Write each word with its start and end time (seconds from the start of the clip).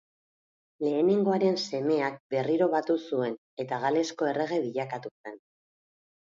Lehenengoaren 0.85 1.59
semeak 1.63 2.17
berriro 2.35 2.69
batu 2.77 2.97
zuen 3.11 3.37
eta 3.65 3.81
Galesko 3.85 4.31
errege 4.33 4.59
bilakatu 4.65 5.15
zen. 5.21 5.39